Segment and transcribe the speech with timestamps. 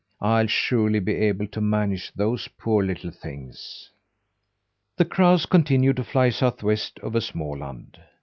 [0.19, 3.91] "I'll surely be able to manage those poor little things."
[4.97, 7.97] The crows continued to fly southwest, over Småland.